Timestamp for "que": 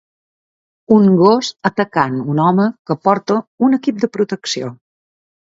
2.91-2.99